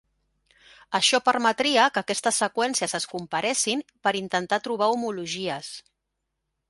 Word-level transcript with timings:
Això 0.99 1.17
permetria 1.25 1.83
que 1.97 2.01
aquestes 2.01 2.39
seqüències 2.43 2.97
es 3.01 3.07
comparessin 3.13 3.85
per 4.07 4.15
intentar 4.23 4.63
trobar 4.69 4.89
homologies. 4.95 5.71